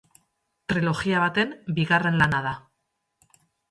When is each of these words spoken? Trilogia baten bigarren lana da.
Trilogia 0.73 1.21
baten 1.25 1.55
bigarren 1.79 2.21
lana 2.25 2.43
da. 2.51 2.59